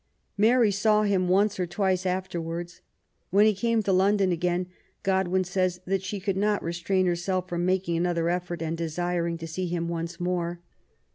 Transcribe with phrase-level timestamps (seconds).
[0.35, 2.81] Mary saw him once or twice afterwards.
[3.29, 4.65] When he came to London again,
[5.03, 9.37] Godwin says that *' she could not restrain herself from making another effort, and desiring
[9.37, 10.59] to see him once more.